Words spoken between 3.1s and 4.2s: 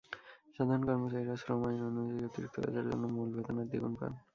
মূল বেতনের দ্বিগুণ পান।